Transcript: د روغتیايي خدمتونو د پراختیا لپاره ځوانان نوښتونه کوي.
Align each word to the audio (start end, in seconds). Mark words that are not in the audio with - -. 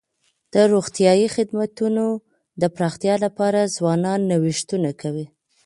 د 0.53 0.55
روغتیايي 0.73 1.27
خدمتونو 1.35 2.05
د 2.61 2.63
پراختیا 2.75 3.15
لپاره 3.25 3.71
ځوانان 3.77 4.19
نوښتونه 4.31 4.89
کوي. 5.01 5.25